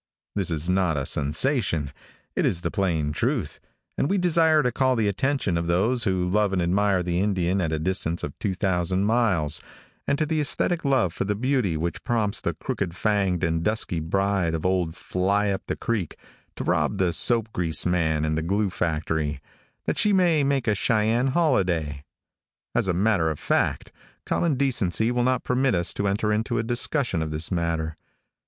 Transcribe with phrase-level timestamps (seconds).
[0.33, 1.91] This is not a sensation,
[2.35, 3.59] it is the plain truth,
[3.99, 7.61] and we desire to call the attention of those who love and admire the Indian
[7.61, 9.61] at a distance of 2,000 miles,
[10.07, 13.99] and to the aesthetic love for the beautiful which prompts the crooked fanged and dusky
[13.99, 16.15] bride of old Fly up the Creek
[16.55, 19.39] to rob the soap grease man and the glue factory,
[19.85, 22.03] that she may make a Cheyenne holiday.
[22.73, 23.91] As a matter of fact,
[24.25, 27.97] common decency will not permit us to enter into a discussion of this matter.